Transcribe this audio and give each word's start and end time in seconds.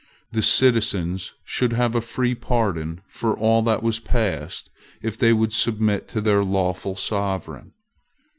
The 0.31 0.41
citizens 0.41 1.35
should 1.45 1.73
have 1.73 1.93
a 1.93 2.01
free 2.01 2.33
pardon 2.33 3.01
for 3.07 3.37
all 3.37 3.61
that 3.61 3.83
was 3.83 3.99
past 3.99 4.71
if 5.03 5.15
they 5.15 5.31
would 5.31 5.53
submit 5.53 6.07
to 6.07 6.21
their 6.21 6.43
lawful 6.43 6.95
Sovereign. 6.95 7.73